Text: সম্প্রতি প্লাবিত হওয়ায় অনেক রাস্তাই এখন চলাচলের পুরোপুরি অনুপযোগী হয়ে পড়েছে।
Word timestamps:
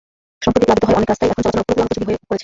সম্প্রতি 0.43 0.65
প্লাবিত 0.67 0.83
হওয়ায় 0.85 0.97
অনেক 0.99 1.09
রাস্তাই 1.11 1.29
এখন 1.31 1.41
চলাচলের 1.45 1.65
পুরোপুরি 1.67 1.81
অনুপযোগী 1.81 2.05
হয়ে 2.07 2.19
পড়েছে। 2.27 2.39